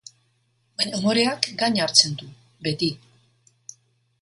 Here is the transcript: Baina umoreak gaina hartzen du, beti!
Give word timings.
Baina 0.79 0.95
umoreak 1.01 1.49
gaina 1.59 1.85
hartzen 1.85 2.17
du, 2.23 2.31
beti! 2.69 2.91